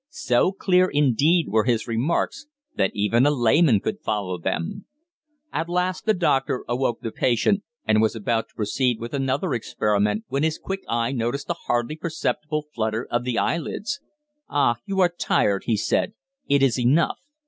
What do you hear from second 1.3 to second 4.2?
were his remarks that even a layman could